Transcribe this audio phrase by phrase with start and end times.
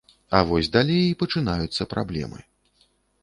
[0.37, 2.39] А вось далей і пачынаюцца праблемы.